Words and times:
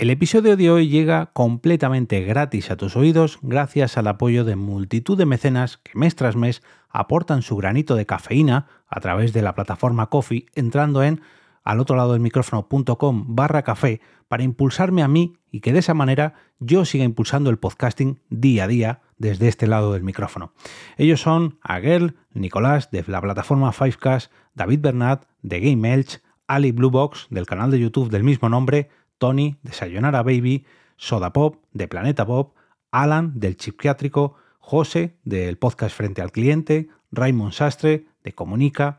El 0.00 0.08
episodio 0.08 0.56
de 0.56 0.70
hoy 0.70 0.88
llega 0.88 1.26
completamente 1.26 2.22
gratis 2.22 2.70
a 2.70 2.76
tus 2.78 2.96
oídos 2.96 3.38
gracias 3.42 3.98
al 3.98 4.06
apoyo 4.06 4.46
de 4.46 4.56
multitud 4.56 5.18
de 5.18 5.26
mecenas 5.26 5.76
que 5.76 5.90
mes 5.92 6.16
tras 6.16 6.36
mes 6.36 6.62
aportan 6.88 7.42
su 7.42 7.54
granito 7.54 7.96
de 7.96 8.06
cafeína 8.06 8.66
a 8.88 9.00
través 9.00 9.34
de 9.34 9.42
la 9.42 9.54
plataforma 9.54 10.06
Coffee 10.06 10.46
entrando 10.54 11.02
en 11.02 11.20
al 11.64 11.80
otro 11.80 11.96
lado 11.96 12.12
del 12.14 12.22
micrófono.com 12.22 13.36
barra 13.36 13.60
café 13.60 14.00
para 14.26 14.42
impulsarme 14.42 15.02
a 15.02 15.08
mí 15.08 15.34
y 15.50 15.60
que 15.60 15.74
de 15.74 15.80
esa 15.80 15.92
manera 15.92 16.32
yo 16.60 16.86
siga 16.86 17.04
impulsando 17.04 17.50
el 17.50 17.58
podcasting 17.58 18.20
día 18.30 18.64
a 18.64 18.68
día 18.68 19.00
desde 19.18 19.48
este 19.48 19.66
lado 19.66 19.92
del 19.92 20.02
micrófono. 20.02 20.54
Ellos 20.96 21.20
son 21.20 21.58
Aguel, 21.60 22.16
Nicolás 22.32 22.90
de 22.90 23.04
la 23.06 23.20
plataforma 23.20 23.70
Fivecast, 23.72 24.32
David 24.54 24.80
Bernat 24.80 25.26
de 25.42 25.60
Game 25.60 25.92
Elch, 25.92 26.22
Ali 26.46 26.72
Bluebox 26.72 27.26
del 27.28 27.44
canal 27.44 27.70
de 27.70 27.80
YouTube 27.80 28.08
del 28.08 28.24
mismo 28.24 28.48
nombre, 28.48 28.88
Tony 29.20 29.58
de 29.62 29.72
Sayonara 29.72 30.22
Baby, 30.22 30.64
Soda 30.96 31.32
Pop 31.32 31.62
de 31.72 31.86
Planeta 31.86 32.26
Pop, 32.26 32.56
Alan 32.90 33.38
del 33.38 33.56
Psiquiátrico, 33.56 34.34
José 34.58 35.18
del 35.24 35.58
podcast 35.58 35.94
Frente 35.94 36.22
al 36.22 36.32
Cliente, 36.32 36.88
Raymond 37.12 37.52
Sastre 37.52 38.06
de 38.24 38.32
Comunica, 38.32 38.98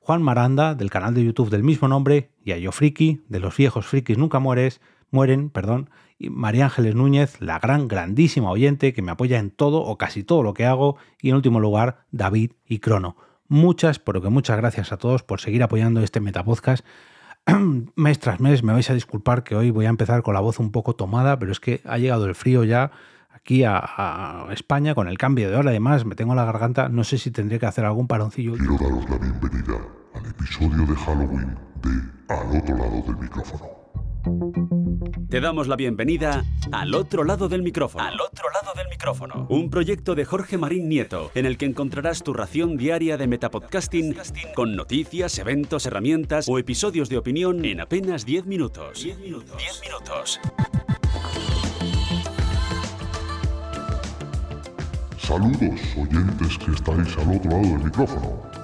Juan 0.00 0.22
Maranda 0.22 0.74
del 0.74 0.88
canal 0.88 1.12
de 1.12 1.22
YouTube 1.22 1.50
del 1.50 1.62
mismo 1.62 1.86
nombre, 1.86 2.30
Yayo 2.44 2.72
Friki 2.72 3.22
de 3.28 3.40
Los 3.40 3.56
viejos 3.56 3.86
frikis 3.86 4.16
nunca 4.16 4.38
mueres, 4.38 4.80
mueren, 5.10 5.50
perdón, 5.50 5.90
y 6.18 6.30
María 6.30 6.64
Ángeles 6.64 6.94
Núñez, 6.94 7.38
la 7.40 7.58
gran, 7.58 7.88
grandísima 7.88 8.50
oyente 8.50 8.94
que 8.94 9.02
me 9.02 9.12
apoya 9.12 9.38
en 9.38 9.50
todo 9.50 9.82
o 9.82 9.98
casi 9.98 10.24
todo 10.24 10.42
lo 10.42 10.54
que 10.54 10.64
hago, 10.64 10.96
y 11.20 11.28
en 11.28 11.36
último 11.36 11.60
lugar, 11.60 12.06
David 12.10 12.52
y 12.66 12.78
Crono. 12.78 13.16
Muchas, 13.48 13.98
pero 13.98 14.22
que 14.22 14.30
muchas 14.30 14.56
gracias 14.56 14.92
a 14.92 14.96
todos 14.96 15.22
por 15.22 15.40
seguir 15.40 15.62
apoyando 15.62 16.02
este 16.02 16.20
Metapodcast 16.20 16.86
mes 17.96 18.18
tras 18.18 18.40
mes, 18.40 18.62
me 18.62 18.72
vais 18.72 18.88
a 18.90 18.94
disculpar 18.94 19.44
que 19.44 19.56
hoy 19.56 19.70
voy 19.70 19.86
a 19.86 19.88
empezar 19.88 20.22
con 20.22 20.34
la 20.34 20.40
voz 20.40 20.58
un 20.58 20.70
poco 20.70 20.94
tomada, 20.94 21.38
pero 21.38 21.52
es 21.52 21.60
que 21.60 21.80
ha 21.84 21.98
llegado 21.98 22.26
el 22.26 22.34
frío 22.34 22.64
ya 22.64 22.90
aquí 23.32 23.64
a, 23.64 24.46
España 24.50 24.94
con 24.94 25.08
el 25.08 25.18
cambio 25.18 25.50
de 25.50 25.56
hora. 25.56 25.70
Además, 25.70 26.04
me 26.04 26.14
tengo 26.14 26.34
la 26.34 26.44
garganta, 26.44 26.88
no 26.88 27.04
sé 27.04 27.18
si 27.18 27.30
tendré 27.30 27.58
que 27.58 27.66
hacer 27.66 27.84
algún 27.84 28.06
paroncillo. 28.06 28.54
Quiero 28.54 28.76
daros 28.78 29.08
la 29.08 29.18
bienvenida 29.18 29.78
al 30.14 30.26
episodio 30.26 30.86
de 30.86 30.96
Halloween 30.96 31.56
de 31.82 32.34
Al 32.34 32.58
otro 32.58 32.76
lado 32.76 33.02
del 33.06 33.16
micrófono. 33.16 34.77
Te 35.28 35.40
damos 35.40 35.68
la 35.68 35.76
bienvenida 35.76 36.44
al 36.72 36.94
otro 36.94 37.24
lado 37.24 37.48
del 37.48 37.62
micrófono. 37.62 38.04
Al 38.04 38.20
otro 38.20 38.46
lado 38.50 38.72
del 38.76 38.88
micrófono. 38.88 39.46
Un 39.48 39.70
proyecto 39.70 40.14
de 40.14 40.24
Jorge 40.24 40.58
Marín 40.58 40.88
Nieto, 40.88 41.30
en 41.34 41.46
el 41.46 41.56
que 41.56 41.66
encontrarás 41.66 42.22
tu 42.22 42.32
ración 42.32 42.76
diaria 42.76 43.16
de 43.16 43.26
metapodcasting 43.26 44.16
con 44.54 44.74
noticias, 44.74 45.38
eventos, 45.38 45.86
herramientas 45.86 46.48
o 46.48 46.58
episodios 46.58 47.08
de 47.08 47.18
opinión 47.18 47.64
en 47.64 47.80
apenas 47.80 48.24
10 48.24 48.46
minutos. 48.46 49.02
10 49.02 49.18
minutos. 49.18 49.56
10 49.58 49.80
minutos. 49.82 50.40
Saludos, 55.18 55.80
oyentes 55.96 56.58
que 56.58 56.72
estáis 56.72 57.18
al 57.18 57.36
otro 57.36 57.50
lado 57.50 57.62
del 57.62 57.84
micrófono. 57.84 58.57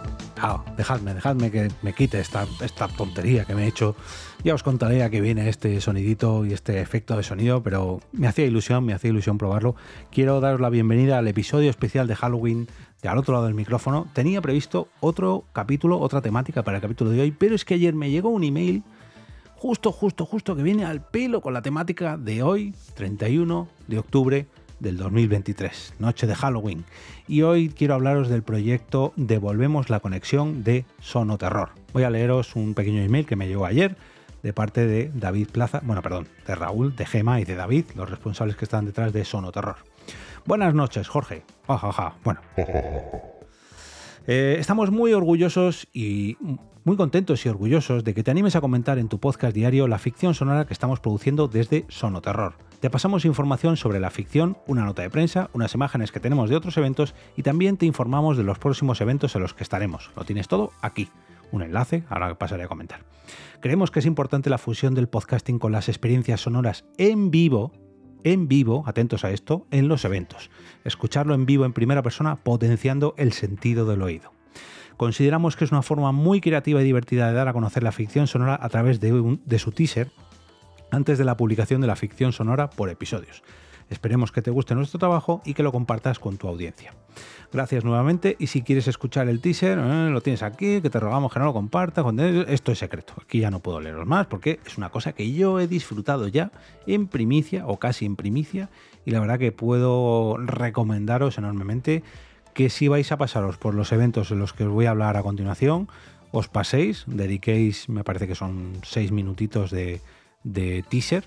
Ah, 0.46 0.62
dejadme, 0.76 1.14
dejadme 1.14 1.50
que 1.50 1.70
me 1.80 1.94
quite 1.94 2.20
esta, 2.20 2.46
esta 2.62 2.86
tontería 2.86 3.46
que 3.46 3.54
me 3.54 3.64
he 3.64 3.66
hecho. 3.66 3.96
Ya 4.42 4.52
os 4.52 4.62
contaré 4.62 5.02
a 5.02 5.08
qué 5.08 5.22
viene 5.22 5.48
este 5.48 5.80
sonidito 5.80 6.44
y 6.44 6.52
este 6.52 6.82
efecto 6.82 7.16
de 7.16 7.22
sonido, 7.22 7.62
pero 7.62 8.00
me 8.12 8.26
hacía 8.26 8.44
ilusión, 8.44 8.84
me 8.84 8.92
hacía 8.92 9.08
ilusión 9.08 9.38
probarlo. 9.38 9.74
Quiero 10.12 10.42
daros 10.42 10.60
la 10.60 10.68
bienvenida 10.68 11.16
al 11.16 11.28
episodio 11.28 11.70
especial 11.70 12.06
de 12.08 12.16
Halloween 12.16 12.68
de 13.00 13.08
al 13.08 13.16
otro 13.16 13.32
lado 13.32 13.46
del 13.46 13.54
micrófono. 13.54 14.06
Tenía 14.12 14.42
previsto 14.42 14.88
otro 15.00 15.44
capítulo, 15.54 15.98
otra 15.98 16.20
temática 16.20 16.62
para 16.62 16.76
el 16.76 16.82
capítulo 16.82 17.08
de 17.08 17.22
hoy, 17.22 17.30
pero 17.30 17.54
es 17.54 17.64
que 17.64 17.72
ayer 17.72 17.94
me 17.94 18.10
llegó 18.10 18.28
un 18.28 18.44
email 18.44 18.82
justo, 19.56 19.92
justo, 19.92 20.26
justo 20.26 20.54
que 20.54 20.62
viene 20.62 20.84
al 20.84 21.00
pelo 21.00 21.40
con 21.40 21.54
la 21.54 21.62
temática 21.62 22.18
de 22.18 22.42
hoy, 22.42 22.74
31 22.96 23.66
de 23.86 23.98
octubre 23.98 24.46
del 24.80 24.96
2023, 24.96 25.94
noche 25.98 26.26
de 26.26 26.34
Halloween. 26.34 26.84
Y 27.28 27.42
hoy 27.42 27.68
quiero 27.68 27.94
hablaros 27.94 28.28
del 28.28 28.42
proyecto 28.42 29.12
Devolvemos 29.16 29.90
la 29.90 30.00
conexión 30.00 30.64
de 30.64 30.84
Sonoterror. 31.00 31.70
Voy 31.92 32.02
a 32.02 32.10
leeros 32.10 32.56
un 32.56 32.74
pequeño 32.74 33.02
email 33.02 33.26
que 33.26 33.36
me 33.36 33.48
llegó 33.48 33.66
ayer 33.66 33.96
de 34.42 34.52
parte 34.52 34.86
de 34.86 35.10
David 35.14 35.48
Plaza, 35.50 35.80
bueno, 35.84 36.02
perdón, 36.02 36.28
de 36.46 36.54
Raúl, 36.54 36.94
de 36.94 37.06
Gema 37.06 37.40
y 37.40 37.44
de 37.44 37.54
David, 37.54 37.86
los 37.96 38.10
responsables 38.10 38.56
que 38.56 38.66
están 38.66 38.84
detrás 38.84 39.12
de 39.12 39.24
Sonoterror. 39.24 39.76
Buenas 40.44 40.74
noches, 40.74 41.08
Jorge. 41.08 41.42
Bueno. 42.22 42.40
Eh, 44.26 44.56
estamos 44.58 44.90
muy 44.90 45.12
orgullosos 45.12 45.86
y 45.92 46.38
muy 46.84 46.96
contentos 46.96 47.44
y 47.44 47.50
orgullosos 47.50 48.04
de 48.04 48.14
que 48.14 48.22
te 48.22 48.30
animes 48.30 48.56
a 48.56 48.62
comentar 48.62 48.98
en 48.98 49.08
tu 49.08 49.18
podcast 49.18 49.54
diario 49.54 49.86
la 49.86 49.98
ficción 49.98 50.32
sonora 50.32 50.66
que 50.66 50.72
estamos 50.72 50.98
produciendo 51.00 51.46
desde 51.46 51.84
Sonoterror. 51.88 52.54
Te 52.84 52.90
pasamos 52.90 53.24
información 53.24 53.78
sobre 53.78 53.98
la 53.98 54.10
ficción, 54.10 54.58
una 54.66 54.84
nota 54.84 55.00
de 55.00 55.08
prensa, 55.08 55.48
unas 55.54 55.72
imágenes 55.72 56.12
que 56.12 56.20
tenemos 56.20 56.50
de 56.50 56.56
otros 56.56 56.76
eventos 56.76 57.14
y 57.34 57.42
también 57.42 57.78
te 57.78 57.86
informamos 57.86 58.36
de 58.36 58.42
los 58.42 58.58
próximos 58.58 59.00
eventos 59.00 59.34
en 59.34 59.40
los 59.40 59.54
que 59.54 59.62
estaremos. 59.62 60.10
Lo 60.14 60.26
tienes 60.26 60.48
todo 60.48 60.70
aquí. 60.82 61.08
Un 61.50 61.62
enlace, 61.62 62.04
ahora 62.10 62.36
pasaré 62.36 62.64
a 62.64 62.68
comentar. 62.68 63.00
Creemos 63.60 63.90
que 63.90 64.00
es 64.00 64.04
importante 64.04 64.50
la 64.50 64.58
fusión 64.58 64.94
del 64.94 65.08
podcasting 65.08 65.58
con 65.58 65.72
las 65.72 65.88
experiencias 65.88 66.42
sonoras 66.42 66.84
en 66.98 67.30
vivo, 67.30 67.72
en 68.22 68.48
vivo, 68.48 68.84
atentos 68.86 69.24
a 69.24 69.30
esto, 69.30 69.66
en 69.70 69.88
los 69.88 70.04
eventos. 70.04 70.50
Escucharlo 70.84 71.32
en 71.32 71.46
vivo 71.46 71.64
en 71.64 71.72
primera 71.72 72.02
persona 72.02 72.36
potenciando 72.36 73.14
el 73.16 73.32
sentido 73.32 73.86
del 73.86 74.02
oído. 74.02 74.34
Consideramos 74.98 75.56
que 75.56 75.64
es 75.64 75.72
una 75.72 75.80
forma 75.80 76.12
muy 76.12 76.42
creativa 76.42 76.82
y 76.82 76.84
divertida 76.84 77.28
de 77.28 77.32
dar 77.32 77.48
a 77.48 77.54
conocer 77.54 77.82
la 77.82 77.92
ficción 77.92 78.26
sonora 78.26 78.58
a 78.60 78.68
través 78.68 79.00
de, 79.00 79.38
de 79.42 79.58
su 79.58 79.72
teaser 79.72 80.10
antes 80.94 81.18
de 81.18 81.24
la 81.24 81.36
publicación 81.36 81.80
de 81.80 81.86
la 81.86 81.96
ficción 81.96 82.32
sonora 82.32 82.70
por 82.70 82.88
episodios. 82.88 83.42
Esperemos 83.90 84.32
que 84.32 84.42
te 84.42 84.50
guste 84.50 84.74
nuestro 84.74 84.98
trabajo 84.98 85.42
y 85.44 85.54
que 85.54 85.62
lo 85.62 85.70
compartas 85.70 86.18
con 86.18 86.38
tu 86.38 86.48
audiencia. 86.48 86.94
Gracias 87.52 87.84
nuevamente 87.84 88.34
y 88.38 88.46
si 88.46 88.62
quieres 88.62 88.88
escuchar 88.88 89.28
el 89.28 89.40
teaser, 89.40 89.78
eh, 89.78 90.08
lo 90.10 90.20
tienes 90.20 90.42
aquí, 90.42 90.80
que 90.80 90.90
te 90.90 90.98
rogamos 90.98 91.32
que 91.32 91.38
no 91.38 91.44
lo 91.44 91.52
compartas. 91.52 92.04
Esto 92.48 92.72
es 92.72 92.78
secreto, 92.78 93.14
aquí 93.22 93.40
ya 93.40 93.50
no 93.50 93.60
puedo 93.60 93.80
leeros 93.80 94.06
más 94.06 94.26
porque 94.26 94.58
es 94.66 94.78
una 94.78 94.88
cosa 94.88 95.12
que 95.12 95.30
yo 95.32 95.60
he 95.60 95.68
disfrutado 95.68 96.28
ya 96.28 96.50
en 96.86 97.06
primicia 97.06 97.66
o 97.66 97.78
casi 97.78 98.06
en 98.06 98.16
primicia 98.16 98.70
y 99.04 99.10
la 99.10 99.20
verdad 99.20 99.38
que 99.38 99.52
puedo 99.52 100.38
recomendaros 100.38 101.38
enormemente 101.38 102.02
que 102.54 102.70
si 102.70 102.88
vais 102.88 103.10
a 103.12 103.18
pasaros 103.18 103.58
por 103.58 103.74
los 103.74 103.92
eventos 103.92 104.30
en 104.30 104.38
los 104.38 104.52
que 104.52 104.64
os 104.64 104.72
voy 104.72 104.86
a 104.86 104.90
hablar 104.90 105.16
a 105.16 105.22
continuación, 105.22 105.88
os 106.30 106.48
paséis, 106.48 107.04
dediquéis, 107.06 107.88
me 107.88 108.02
parece 108.02 108.26
que 108.26 108.34
son 108.34 108.72
seis 108.82 109.12
minutitos 109.12 109.70
de, 109.70 110.00
de 110.44 110.84
teaser, 110.88 111.24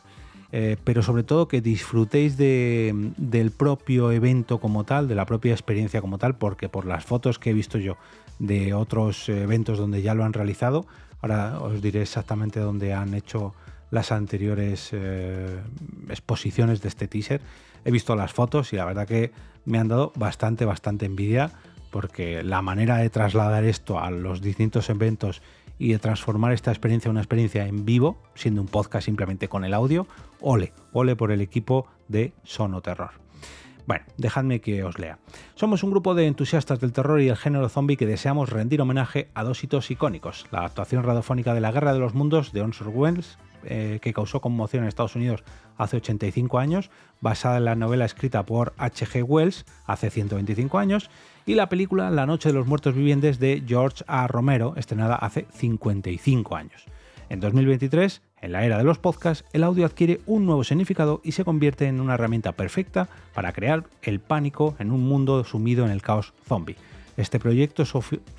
eh, 0.52 0.78
pero 0.84 1.04
sobre 1.04 1.24
todo 1.24 1.48
que 1.48 1.60
disfrutéis 1.60 2.38
del 2.38 3.52
propio 3.52 4.12
evento 4.12 4.60
como 4.60 4.86
tal, 4.86 5.08
de 5.08 5.16
la 5.16 5.26
propia 5.26 5.52
experiencia 5.52 6.00
como 6.00 6.18
tal, 6.18 6.38
porque 6.38 6.70
por 6.70 6.86
las 6.86 7.04
fotos 7.04 7.38
que 7.38 7.50
he 7.50 7.54
visto 7.54 7.78
yo 7.78 7.98
de 8.40 8.74
otros 8.74 9.28
eventos 9.28 9.78
donde 9.78 10.02
ya 10.02 10.14
lo 10.14 10.24
han 10.24 10.34
realizado, 10.34 10.86
ahora 11.22 11.60
os 11.60 11.82
diré 11.82 12.02
exactamente 12.02 12.60
dónde 12.60 12.94
han 12.94 13.14
hecho 13.14 13.54
las 13.92 14.12
anteriores 14.12 14.90
eh, 14.92 15.60
exposiciones 16.10 16.82
de 16.82 16.88
este 16.88 17.08
teaser. 17.08 17.42
He 17.84 17.92
visto 17.92 18.16
las 18.16 18.34
fotos 18.34 18.72
y 18.74 18.76
la 18.76 18.86
verdad 18.86 19.08
que 19.08 19.32
me 19.66 19.80
han 19.80 19.88
dado 19.88 20.14
bastante, 20.16 20.66
bastante 20.66 21.06
envidia 21.06 21.52
porque 21.92 22.44
la 22.44 22.62
manera 22.62 22.98
de 22.98 23.10
trasladar 23.10 23.64
esto 23.64 24.00
a 24.00 24.12
los 24.12 24.42
distintos 24.42 24.90
eventos 24.90 25.42
y 25.80 25.92
de 25.92 26.00
transformar 26.00 26.54
esta 26.54 26.72
experiencia 26.72 27.10
en 27.10 27.12
una 27.12 27.22
experiencia 27.22 27.68
en 27.68 27.86
vivo, 27.86 28.18
siendo 28.36 28.62
un 28.62 28.68
podcast 28.68 29.06
simplemente 29.06 29.48
con 29.48 29.64
el 29.64 29.74
audio, 29.74 30.08
ole, 30.42 30.74
ole 30.92 31.16
por 31.16 31.32
el 31.32 31.42
equipo 31.42 31.88
de 32.08 32.34
Sono 32.44 32.82
Terror. 32.82 33.27
Bueno, 33.88 34.04
dejadme 34.18 34.60
que 34.60 34.84
os 34.84 35.00
lea. 35.00 35.18
Somos 35.56 35.82
un 35.82 35.92
grupo 35.92 36.14
de 36.14 36.28
entusiastas 36.28 36.82
del 36.82 36.92
terror 36.92 37.22
y 37.22 37.30
el 37.30 37.38
género 37.38 37.70
zombie 37.70 37.96
que 37.96 38.06
deseamos 38.06 38.50
rendir 38.50 38.82
homenaje 38.82 39.30
a 39.34 39.46
dos 39.46 39.64
hitos 39.64 39.90
icónicos. 39.90 40.46
La 40.52 40.66
actuación 40.66 41.04
radiofónica 41.04 41.54
de 41.54 41.62
la 41.62 41.72
Guerra 41.72 41.94
de 41.94 42.00
los 42.00 42.14
Mundos 42.14 42.52
de 42.52 42.62
Orson 42.62 42.92
Welles, 42.94 43.40
eh, 43.64 44.00
que 44.02 44.12
causó 44.12 44.42
conmoción 44.42 44.84
en 44.84 44.90
Estados 44.90 45.16
Unidos 45.16 45.46
hace 45.78 45.98
85 45.98 46.60
años, 46.60 46.92
basada 47.22 47.60
en 47.60 47.66
la 47.66 47.76
novela 47.76 48.04
escrita 48.04 48.46
por 48.46 48.74
H.G. 48.78 49.24
Wells 49.24 49.66
hace 49.86 50.10
125 50.10 50.78
años, 50.80 51.10
y 51.46 51.56
la 51.56 51.70
película 51.70 52.12
La 52.12 52.26
Noche 52.26 52.50
de 52.50 52.56
los 52.56 52.68
Muertos 52.68 52.94
Vivientes 52.94 53.40
de 53.40 53.64
George 53.66 54.04
A. 54.08 54.28
Romero, 54.28 54.74
estrenada 54.76 55.16
hace 55.16 55.48
55 55.54 56.58
años. 56.58 56.84
En 57.30 57.40
2023, 57.40 58.22
en 58.42 58.52
la 58.52 58.66
era 58.66 58.78
de 58.78 58.84
los 58.84 59.00
podcasts, 59.00 59.46
el 59.54 59.64
audio 59.64 59.86
adquiere 59.86 60.22
un 60.26 60.46
nuevo 60.46 60.64
significado 60.64 61.22
y 61.24 61.32
se 61.32 61.44
convierte 61.44 61.88
en 61.88 62.00
una 62.00 62.14
herramienta 62.14 62.52
perfecta 62.52 63.10
para 63.34 63.52
crear 63.52 63.86
el 64.04 64.20
pánico 64.20 64.76
en 64.80 64.92
un 64.92 65.08
mundo 65.08 65.44
sumido 65.44 65.86
en 65.86 65.92
el 65.92 66.02
caos 66.02 66.34
zombie. 66.48 66.78
Este 67.18 67.40
proyecto 67.40 67.84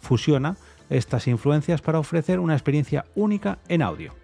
fusiona 0.01 0.57
estas 0.89 1.27
influencias 1.27 1.83
para 1.83 1.99
ofrecer 1.99 2.39
una 2.39 2.55
experiencia 2.55 3.05
única 3.15 3.59
en 3.69 3.83
audio. 3.83 4.15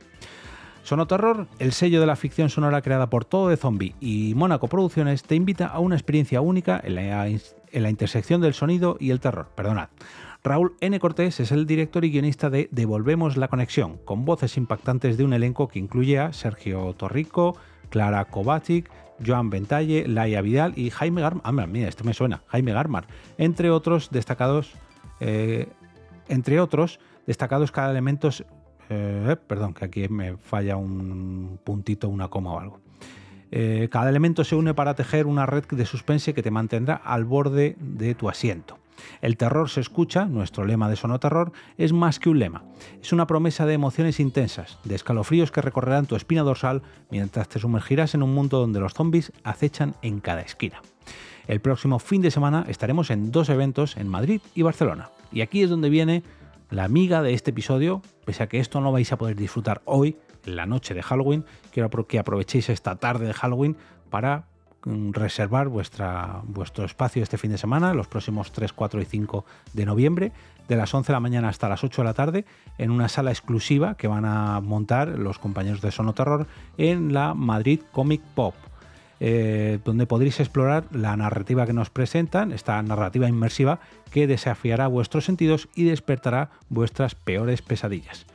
Sonoterror, 0.85 1.49
el 1.59 1.73
sello 1.73 2.01
de 2.01 2.07
la 2.07 2.15
ficción 2.15 2.51
sonora 2.51 2.83
creada 2.83 3.09
por 3.09 3.25
Todo 3.25 3.49
de 3.49 3.57
Zombie 3.57 3.95
y 4.01 4.35
Mónaco 4.37 4.69
Producciones, 4.69 5.23
te 5.23 5.35
invita 5.35 5.67
a 5.67 5.79
una 5.79 5.97
experiencia 5.97 6.43
única 6.43 6.81
en 6.85 6.95
la, 6.95 7.89
intersección 7.91 8.43
del 8.43 8.53
sonido 8.53 8.99
y 9.01 9.11
el 9.11 9.19
terror. 9.19 9.49
Perdonad. 9.55 9.89
Raúl 10.47 10.77
N. 10.81 11.01
Cortés 11.01 11.41
es 11.41 11.53
el 11.53 11.65
director 11.65 12.05
y 12.05 12.11
guionista 12.11 12.51
de 12.51 12.69
Devolvemos 12.71 13.39
la 13.39 13.49
Conexión, 13.49 13.97
con 14.05 14.27
voces 14.27 14.59
impactantes 14.59 15.17
de 15.17 15.25
un 15.25 15.33
elenco 15.33 15.69
que 15.69 15.79
incluye 15.79 16.19
a 16.19 16.35
Sergio 16.35 16.93
Torrico, 16.93 17.57
Clara 17.89 18.27
Kovacic, 18.27 18.91
Joan 19.27 19.49
Ventalle, 19.49 20.07
Laia 20.07 20.43
Vidal 20.43 20.75
y 20.77 20.91
Jaime 20.91 21.23
Garmar. 21.23 21.43
Ah, 21.47 21.67
mira, 21.67 21.89
esto 21.89 22.05
me 22.05 22.13
suena, 22.13 22.43
Jaime 22.49 22.75
Garmar. 22.75 23.07
Entre 23.39 23.71
otros 23.71 24.11
destacados, 24.11 24.75
eh, 25.19 25.67
entre 26.29 26.61
otros 26.61 27.01
destacados 27.27 27.73
cada 27.73 27.91
elemento. 27.91 28.29
Eh, 28.91 29.37
perdón, 29.47 29.73
que 29.73 29.87
aquí 29.87 30.09
me 30.11 30.37
falla 30.37 30.77
un 30.77 31.59
puntito, 31.65 32.11
una 32.11 32.29
coma 32.29 32.53
o 32.53 32.61
algo. 32.61 32.81
Eh, 33.51 33.89
cada 33.91 34.11
elemento 34.11 34.45
se 34.45 34.57
une 34.57 34.75
para 34.75 34.95
tejer 34.95 35.25
una 35.25 35.47
red 35.47 35.65
de 35.65 35.87
suspense 35.87 36.35
que 36.35 36.43
te 36.43 36.51
mantendrá 36.51 36.97
al 36.97 37.25
borde 37.25 37.77
de 37.79 38.15
tu 38.15 38.29
asiento. 38.29 38.84
El 39.21 39.37
terror 39.37 39.71
se 39.71 39.81
escucha, 39.81 40.27
nuestro 40.27 40.65
lema 40.65 40.89
de 40.89 40.97
Sonoterror, 40.97 41.53
es 41.79 41.93
más 41.93 42.19
que 42.19 42.29
un 42.31 42.39
lema. 42.39 42.65
Es 43.03 43.13
una 43.13 43.27
promesa 43.27 43.67
de 43.67 43.75
emociones 43.75 44.21
intensas, 44.21 44.79
de 44.85 44.95
escalofríos 44.95 45.51
que 45.51 45.63
recorrerán 45.63 46.07
tu 46.07 46.17
espina 46.17 46.43
dorsal 46.43 46.83
mientras 47.11 47.49
te 47.49 47.59
sumergirás 47.59 48.15
en 48.15 48.23
un 48.23 48.35
mundo 48.35 48.59
donde 48.59 48.81
los 48.81 48.95
zombies 48.95 49.33
acechan 49.43 49.95
en 50.03 50.21
cada 50.21 50.43
esquina. 50.43 50.83
El 51.47 51.61
próximo 51.61 51.99
fin 51.99 52.23
de 52.23 52.31
semana 52.31 52.65
estaremos 52.69 53.11
en 53.11 53.31
dos 53.31 53.49
eventos 53.49 53.97
en 53.97 54.09
Madrid 54.09 54.41
y 54.55 54.63
Barcelona. 54.63 55.11
Y 55.31 55.43
aquí 55.43 55.63
es 55.63 55.71
donde 55.71 55.91
viene 55.91 56.23
la 56.71 56.85
amiga 56.85 57.23
de 57.23 57.35
este 57.35 57.51
episodio, 57.51 58.03
pese 58.25 58.43
a 58.43 58.49
que 58.49 58.61
esto 58.61 58.81
no 58.81 58.93
vais 58.93 59.13
a 59.13 59.19
poder 59.19 59.37
disfrutar 59.37 59.83
hoy, 59.85 60.17
la 60.45 60.67
noche 60.67 60.95
de 60.95 61.03
Halloween. 61.03 61.45
Quiero 61.71 61.91
que 61.91 62.19
aprovechéis 62.19 62.69
esta 62.69 62.97
tarde 62.97 63.27
de 63.27 63.35
Halloween 63.35 63.77
para 64.11 64.47
reservar 64.85 65.69
vuestra, 65.69 66.43
vuestro 66.45 66.85
espacio 66.85 67.23
este 67.23 67.39
fin 67.39 67.51
de 67.51 67.59
semana, 67.59 67.95
los 67.95 68.09
próximos 68.09 68.53
3, 68.53 68.73
4 68.73 69.01
y 69.01 69.05
5 69.05 69.45
de 69.73 69.87
noviembre, 69.87 70.33
de 70.69 70.77
las 70.77 70.93
11 70.95 71.09
de 71.09 71.13
la 71.13 71.21
mañana 71.21 71.49
hasta 71.49 71.69
las 71.69 71.85
8 71.85 72.03
de 72.03 72.07
la 72.07 72.15
tarde, 72.15 72.45
en 72.79 72.91
una 72.91 73.09
sala 73.09 73.31
exclusiva 73.31 73.97
que 73.97 74.09
van 74.09 74.25
a 74.25 74.61
montar 74.61 75.09
los 75.19 75.39
compañeros 75.39 75.81
de 75.81 75.91
Sono 75.91 76.15
Terror 76.15 76.47
en 76.79 77.13
la 77.13 77.35
Madrid 77.35 77.81
Comic 77.93 78.23
Pop. 78.35 78.55
Eh, 79.21 79.79
donde 79.85 80.07
podréis 80.07 80.41
explorar 80.41 80.85
la 80.91 81.17
narrativa 81.17 81.67
que 81.67 81.73
nos 81.73 81.89
presentan, 81.89 82.53
esta 82.53 82.83
narrativa 82.83 83.29
inmersiva 83.29 83.79
que 84.11 84.27
desafiará 84.27 84.89
vuestros 84.89 85.25
sentidos 85.25 85.69
y 85.75 85.85
despertará 85.85 86.51
vuestras 86.69 87.15
peores 87.15 87.63
pesadillas. 87.63 88.27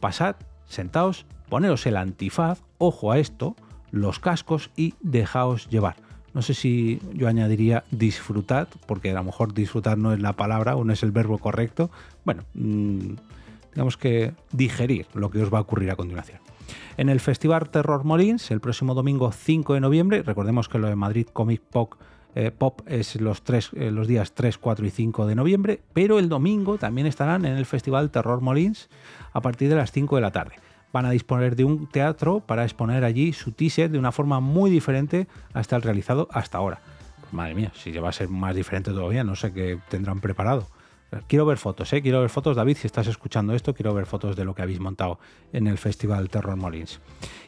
Pasad 0.00 0.36
Sentaos, 0.68 1.24
poneros 1.48 1.86
el 1.86 1.96
antifaz, 1.96 2.60
ojo 2.76 3.10
a 3.10 3.18
esto, 3.18 3.56
los 3.90 4.18
cascos 4.18 4.70
y 4.76 4.94
dejaos 5.00 5.68
llevar. 5.68 5.96
No 6.34 6.42
sé 6.42 6.54
si 6.54 7.00
yo 7.14 7.26
añadiría 7.26 7.84
disfrutad, 7.90 8.68
porque 8.86 9.10
a 9.10 9.14
lo 9.14 9.24
mejor 9.24 9.54
disfrutar 9.54 9.98
no 9.98 10.12
es 10.12 10.20
la 10.20 10.34
palabra 10.34 10.76
o 10.76 10.84
no 10.84 10.92
es 10.92 11.02
el 11.02 11.10
verbo 11.10 11.38
correcto. 11.38 11.90
Bueno, 12.24 12.44
mm, 12.54 13.14
digamos 13.72 13.96
que 13.96 14.34
digerir 14.52 15.06
lo 15.14 15.30
que 15.30 15.42
os 15.42 15.52
va 15.52 15.58
a 15.58 15.62
ocurrir 15.62 15.90
a 15.90 15.96
continuación. 15.96 16.38
En 16.96 17.08
el 17.08 17.20
Festival 17.20 17.70
Terror 17.70 18.04
Molins, 18.04 18.50
el 18.50 18.60
próximo 18.60 18.94
domingo 18.94 19.32
5 19.32 19.74
de 19.74 19.80
noviembre, 19.80 20.22
recordemos 20.22 20.68
que 20.68 20.78
lo 20.78 20.88
de 20.88 20.96
Madrid 20.96 21.26
Comic 21.32 21.62
Pop, 21.62 21.94
eh, 22.34 22.50
Pop 22.50 22.82
es 22.86 23.20
los, 23.20 23.42
tres, 23.42 23.70
eh, 23.74 23.90
los 23.90 24.06
días 24.06 24.32
3, 24.32 24.58
4 24.58 24.86
y 24.86 24.90
5 24.90 25.26
de 25.26 25.34
noviembre, 25.34 25.80
pero 25.92 26.18
el 26.18 26.28
domingo 26.28 26.76
también 26.76 27.06
estarán 27.06 27.44
en 27.46 27.56
el 27.56 27.66
Festival 27.66 28.10
Terror 28.10 28.40
Molins 28.40 28.88
a 29.32 29.40
partir 29.40 29.68
de 29.68 29.76
las 29.76 29.92
5 29.92 30.16
de 30.16 30.22
la 30.22 30.30
tarde. 30.30 30.56
Van 30.92 31.04
a 31.04 31.10
disponer 31.10 31.56
de 31.56 31.64
un 31.64 31.86
teatro 31.86 32.40
para 32.40 32.64
exponer 32.64 33.04
allí 33.04 33.32
su 33.32 33.52
teaser 33.52 33.90
de 33.90 33.98
una 33.98 34.12
forma 34.12 34.40
muy 34.40 34.70
diferente 34.70 35.26
hasta 35.52 35.76
el 35.76 35.82
realizado 35.82 36.28
hasta 36.32 36.58
ahora. 36.58 36.80
Pues 37.20 37.32
madre 37.32 37.54
mía, 37.54 37.72
si 37.74 37.92
ya 37.92 38.00
va 38.00 38.08
a 38.08 38.12
ser 38.12 38.28
más 38.28 38.54
diferente 38.54 38.90
todavía, 38.90 39.24
no 39.24 39.36
sé 39.36 39.52
qué 39.52 39.78
tendrán 39.88 40.20
preparado. 40.20 40.66
Quiero 41.26 41.46
ver 41.46 41.56
fotos, 41.56 41.90
¿eh? 41.94 42.02
quiero 42.02 42.20
ver 42.20 42.28
fotos, 42.28 42.54
David, 42.54 42.76
si 42.76 42.86
estás 42.86 43.06
escuchando 43.06 43.54
esto, 43.54 43.72
quiero 43.72 43.94
ver 43.94 44.04
fotos 44.04 44.36
de 44.36 44.44
lo 44.44 44.54
que 44.54 44.60
habéis 44.60 44.78
montado 44.78 45.18
en 45.54 45.66
el 45.66 45.78
Festival 45.78 46.28
Terror 46.28 46.56
Molins. 46.56 47.00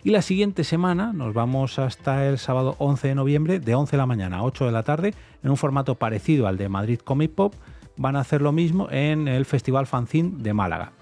Y 0.03 0.11
la 0.11 0.23
siguiente 0.23 0.65
semana 0.65 1.13
nos 1.13 1.35
vamos 1.35 1.79
hasta 1.79 2.27
el 2.27 2.39
sábado 2.39 2.75
11 2.79 3.09
de 3.09 3.15
noviembre, 3.15 3.61
de 3.61 3.75
11 3.75 3.93
de 3.93 3.97
la 3.99 4.07
mañana 4.07 4.39
a 4.39 4.45
8 4.45 4.65
de 4.65 4.73
la 4.73 4.83
tarde, 4.83 5.15
en 5.43 5.51
un 5.51 5.59
formato 5.59 5.97
parecido 5.97 6.47
al 6.47 6.57
de 6.57 6.71
Madrid 6.71 7.01
Comic 7.01 7.33
Pop. 7.33 7.55
Van 7.99 8.17
a 8.17 8.21
hacer 8.21 8.41
lo 8.41 8.53
mismo 8.53 8.89
en 8.91 9.29
el 9.29 9.45
Festival 9.45 9.87
Fanzine 9.87 10.33
de 10.39 10.55
Málaga 10.55 10.93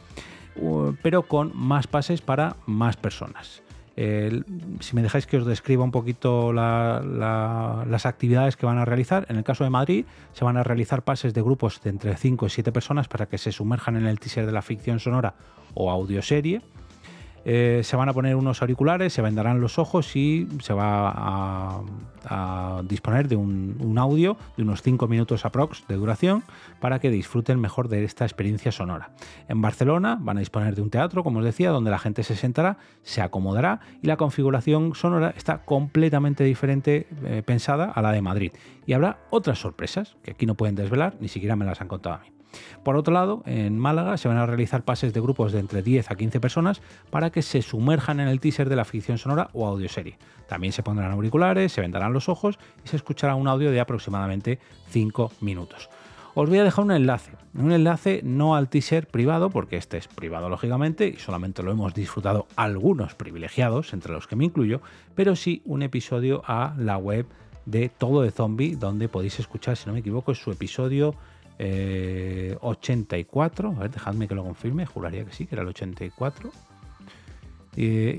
pero 1.03 1.23
con 1.23 1.53
más 1.55 1.87
pases 1.87 2.21
para 2.21 2.57
más 2.67 2.97
personas. 2.97 3.63
si 3.97 4.95
me 4.95 5.03
dejáis 5.03 5.27
que 5.27 5.39
os 5.39 5.47
describa 5.47 5.83
un 5.83 5.91
poquito 5.91 6.53
las 6.53 8.07
actividades 8.07 8.57
que 8.57 8.67
van 8.67 8.79
a 8.79 8.85
realizar, 8.85 9.27
en 9.29 9.37
el 9.37 9.45
caso 9.45 9.65
de 9.65 9.71
Madrid 9.71 10.05
se 10.33 10.45
van 10.45 10.57
a 10.57 10.63
realizar 10.63 11.03
pases 11.03 11.35
de 11.35 11.43
grupos 11.43 11.81
de 11.83 11.91
entre 11.91 12.17
5 12.17 12.47
y 12.47 12.51
7 12.51 12.73
personas 12.73 13.09
para 13.09 13.27
que 13.27 13.39
se 13.39 13.53
sumerjan 13.53 13.97
en 13.97 14.07
el 14.07 14.21
teaser 14.21 14.47
de 14.47 14.53
la 14.53 14.63
ficción 14.63 15.01
sonora 15.01 15.35
o 15.75 15.91
audioserie 15.91 16.63
eh, 17.45 17.81
se 17.85 17.97
van 17.97 18.09
a 18.09 18.13
poner 18.13 18.37
unos 18.37 18.63
auriculares, 18.63 19.13
se 19.13 19.23
vendarán 19.23 19.61
los 19.61 19.79
ojos 19.79 20.15
y 20.17 20.49
se 20.61 20.73
va 20.73 21.13
a, 21.15 21.83
disponer 22.85 23.27
de 23.29 23.37
un, 23.37 23.97
audio 23.99 24.37
de 24.57 24.63
unos 24.63 24.83
5 24.83 25.09
minutos 25.09 25.47
aprox 25.47 25.87
de 25.89 25.95
duración 25.95 26.43
para 26.79 26.99
que 26.99 27.11
disfruten 27.11 27.59
mejor 27.59 27.89
de 27.89 28.05
esta 28.05 28.25
experiencia 28.25 28.71
sonora. 28.71 29.13
En 29.49 29.63
Barcelona 29.63 30.19
van 30.21 30.37
a 30.37 30.41
disponer 30.41 30.75
de 30.75 30.83
un 30.83 30.91
teatro, 30.91 31.25
como 31.25 31.39
os 31.39 31.45
decía, 31.45 31.71
donde 31.71 31.91
la 31.91 31.99
gente 31.99 32.23
se 32.25 32.37
sentará, 32.37 32.77
se 33.03 33.23
acomodará 33.23 33.81
y 34.03 34.09
la 34.09 34.17
configuración 34.17 34.95
sonora 34.95 35.33
está 35.37 35.65
completamente 35.65 36.45
diferente 36.45 37.07
eh, 37.25 37.43
pensada 37.45 37.87
a 37.87 38.03
la 38.03 38.13
de 38.13 38.21
Madrid. 38.21 38.53
Y 38.85 38.93
habrá 38.93 39.21
otras 39.31 39.59
sorpresas 39.59 40.17
que 40.23 40.33
aquí 40.33 40.45
no 40.45 40.55
pueden 40.55 40.75
desvelar, 40.75 41.17
ni 41.21 41.29
siquiera 41.29 41.57
me 41.57 41.65
las 41.65 41.81
han 41.81 41.89
contado 41.89 42.17
a 42.17 42.19
mí. 42.19 42.38
Por 42.83 42.97
otro 42.97 43.13
lado, 43.13 43.43
en 43.47 43.79
Málaga 43.79 44.17
se 44.17 44.29
van 44.29 44.39
a 44.39 44.47
realizar 44.47 44.83
pases 44.83 45.13
de 45.13 45.21
grupos 45.21 45.53
de 45.53 45.61
entre 45.61 45.83
10 45.83 46.11
a 46.11 46.15
15 46.15 46.41
personas 46.41 46.81
para 47.11 47.31
que 47.31 47.43
se 47.43 47.63
sumerjan 47.63 48.21
en 48.21 48.29
el 48.29 48.41
teaser 48.41 48.69
de 48.69 48.77
la 48.77 48.85
ficción 48.85 49.19
sonora 49.19 49.51
o 49.53 49.67
audioserie. 49.67 50.19
También 50.49 50.73
se 50.73 50.83
pondrán 50.83 51.13
auriculares, 51.13 51.73
se 51.73 51.81
vendarán 51.81 52.13
los 52.13 52.29
ojos 52.29 52.59
y 52.85 52.89
se 52.89 52.97
escuchará 52.97 53.35
un 53.35 53.49
audio 53.49 53.71
de 53.71 53.81
aproximadamente 53.81 54.59
5 54.91 55.33
minutos. 55.41 55.91
Os 56.35 56.49
voy 56.49 56.59
a 56.59 56.65
dejar 56.65 56.85
un 56.85 56.93
enlace, 56.93 57.33
un 57.55 57.73
enlace 57.73 58.21
no 58.23 58.55
al 58.55 58.69
teaser 58.69 59.09
privado, 59.09 59.51
porque 59.51 59.77
este 59.77 59.97
es 59.97 60.07
privado 60.07 60.49
lógicamente 60.49 61.09
y 61.09 61.17
solamente 61.17 61.65
lo 61.65 61.73
hemos 61.73 61.95
disfrutado 61.95 62.47
algunos 62.55 63.17
privilegiados, 63.17 63.93
entre 63.93 64.13
los 64.13 64.29
que 64.29 64.37
me 64.37 64.45
incluyo, 64.45 64.81
pero 65.17 65.35
sí 65.35 65.63
un 65.65 65.83
episodio 65.83 66.43
a 66.47 66.75
la 66.79 66.97
web 66.97 67.27
de 67.67 67.89
Todo 67.89 68.23
de 68.23 68.31
Zombie, 68.31 68.77
donde 68.77 69.09
podéis 69.09 69.41
escuchar, 69.41 69.77
si 69.77 69.87
no 69.87 69.95
me 69.95 69.99
equivoco, 69.99 70.35
su 70.35 70.53
episodio 70.53 71.15
84, 71.59 73.71
eh, 73.71 73.75
a 73.77 73.81
ver, 73.81 73.91
dejadme 73.91 74.29
que 74.29 74.35
lo 74.35 74.45
confirme, 74.45 74.87
juraría 74.87 75.25
que 75.25 75.33
sí, 75.33 75.47
que 75.47 75.55
era 75.55 75.63
el 75.63 75.69
84, 75.69 76.51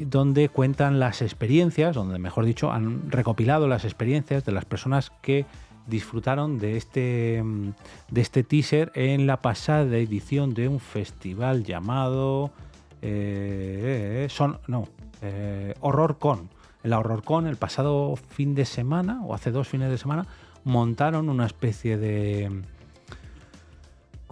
donde 0.05 0.47
cuentan 0.47 0.99
las 0.99 1.21
experiencias, 1.21 1.93
donde 1.93 2.17
mejor 2.17 2.45
dicho, 2.45 2.71
han 2.71 3.11
recopilado 3.11 3.67
las 3.67 3.83
experiencias 3.83 4.45
de 4.45 4.53
las 4.53 4.63
personas 4.63 5.11
que 5.21 5.45
disfrutaron 5.85 6.59
de 6.59 6.77
este, 6.77 7.43
de 8.09 8.21
este 8.21 8.43
teaser 8.43 8.91
en 8.95 9.27
la 9.27 9.41
pasada 9.41 9.97
edición 9.97 10.53
de 10.53 10.69
un 10.69 10.79
festival 10.79 11.63
llamado 11.63 12.53
eh, 13.01 14.27
son, 14.29 14.59
no, 14.67 14.87
eh, 15.21 15.73
Horror 15.79 16.17
Con. 16.17 16.49
En 16.83 16.91
la 16.91 16.99
Horror 16.99 17.23
Con, 17.23 17.47
el 17.47 17.57
pasado 17.57 18.15
fin 18.15 18.55
de 18.55 18.65
semana, 18.65 19.21
o 19.25 19.33
hace 19.33 19.51
dos 19.51 19.67
fines 19.67 19.89
de 19.89 19.97
semana, 19.97 20.25
montaron 20.63 21.29
una 21.29 21.45
especie 21.45 21.97
de 21.97 22.61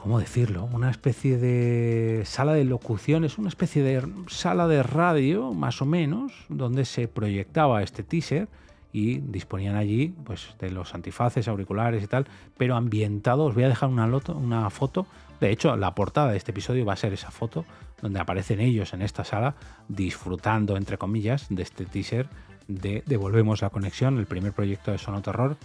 ¿cómo 0.07 0.19
decirlo? 0.19 0.69
Una 0.71 0.89
especie 0.89 1.37
de 1.37 2.21
sala 2.23 2.53
de 2.53 2.63
locuciones, 2.63 3.37
una 3.37 3.49
especie 3.49 3.83
de 3.83 4.07
sala 4.29 4.65
de 4.69 4.81
radio, 4.81 5.53
más 5.53 5.81
o 5.81 5.85
menos, 5.85 6.31
donde 6.47 6.85
se 6.85 7.09
proyectaba 7.09 7.83
este 7.83 8.03
teaser 8.03 8.47
y 8.93 9.17
disponían 9.17 9.75
allí 9.75 10.15
pues, 10.23 10.55
de 10.61 10.71
los 10.71 10.95
antifaces, 10.95 11.49
auriculares 11.49 12.01
y 12.01 12.07
tal, 12.07 12.25
pero 12.57 12.77
ambientado. 12.77 13.43
Os 13.43 13.53
voy 13.53 13.65
a 13.65 13.67
dejar 13.67 13.89
una, 13.89 14.69
foto. 14.69 15.07
De 15.41 15.51
hecho, 15.51 15.75
la 15.75 15.93
portada 15.93 16.31
de 16.31 16.37
este 16.37 16.51
episodio 16.51 16.85
va 16.85 16.93
a 16.93 16.95
ser 16.95 17.11
esa 17.11 17.29
foto 17.29 17.65
donde 18.01 18.21
aparecen 18.21 18.61
ellos 18.61 18.93
en 18.93 19.01
esta 19.01 19.25
sala 19.25 19.55
disfrutando, 19.89 20.77
entre 20.77 20.97
comillas, 20.97 21.47
de 21.49 21.63
este 21.63 21.83
teaser 21.83 22.29
de 22.69 23.03
Devolvemos 23.05 23.61
la 23.61 23.71
Conexión, 23.71 24.19
el 24.19 24.25
primer 24.25 24.53
proyecto 24.53 24.89
de 24.89 24.99
Sono 24.99 25.21
Terror. 25.21 25.57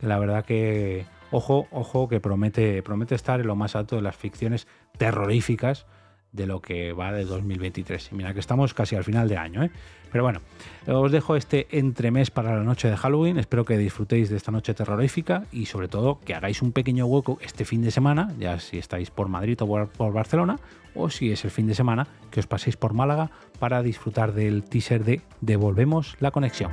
La 0.00 0.18
verdad 0.18 0.46
que 0.46 1.04
Ojo, 1.32 1.68
ojo, 1.70 2.08
que 2.08 2.20
promete, 2.20 2.82
estar 3.14 3.40
en 3.40 3.46
lo 3.46 3.56
más 3.56 3.76
alto 3.76 3.96
de 3.96 4.02
las 4.02 4.16
ficciones 4.16 4.66
terroríficas 4.98 5.86
de 6.32 6.46
lo 6.46 6.60
que 6.60 6.92
va 6.92 7.12
de 7.12 7.24
2023. 7.24 8.10
Y 8.12 8.14
mira 8.14 8.34
que 8.34 8.40
estamos 8.40 8.74
casi 8.74 8.96
al 8.96 9.04
final 9.04 9.28
de 9.28 9.36
año, 9.36 9.64
¿eh? 9.64 9.70
Pero 10.12 10.24
bueno, 10.24 10.40
os 10.88 11.12
dejo 11.12 11.36
este 11.36 11.68
entremés 11.70 12.32
para 12.32 12.56
la 12.56 12.64
noche 12.64 12.88
de 12.88 12.96
Halloween. 12.96 13.38
Espero 13.38 13.64
que 13.64 13.78
disfrutéis 13.78 14.28
de 14.28 14.36
esta 14.36 14.50
noche 14.50 14.74
terrorífica 14.74 15.44
y 15.52 15.66
sobre 15.66 15.86
todo 15.86 16.18
que 16.20 16.34
hagáis 16.34 16.62
un 16.62 16.72
pequeño 16.72 17.06
hueco 17.06 17.38
este 17.42 17.64
fin 17.64 17.82
de 17.82 17.92
semana, 17.92 18.32
ya 18.38 18.58
si 18.58 18.78
estáis 18.78 19.10
por 19.10 19.28
Madrid 19.28 19.56
o 19.62 19.86
por 19.86 20.12
Barcelona, 20.12 20.58
o 20.96 21.10
si 21.10 21.30
es 21.30 21.44
el 21.44 21.52
fin 21.52 21.68
de 21.68 21.74
semana, 21.74 22.08
que 22.30 22.40
os 22.40 22.48
paséis 22.48 22.76
por 22.76 22.92
Málaga 22.92 23.30
para 23.60 23.82
disfrutar 23.82 24.32
del 24.32 24.64
teaser 24.64 25.04
de 25.04 25.20
Devolvemos 25.40 26.16
la 26.18 26.32
conexión. 26.32 26.72